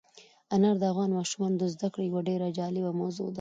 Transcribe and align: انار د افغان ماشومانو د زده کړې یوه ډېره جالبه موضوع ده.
انار 0.55 0.75
د 0.81 0.83
افغان 0.91 1.09
ماشومانو 1.19 1.57
د 1.59 1.63
زده 1.73 1.87
کړې 1.93 2.03
یوه 2.09 2.21
ډېره 2.29 2.47
جالبه 2.57 2.91
موضوع 3.01 3.25
ده. 3.27 3.29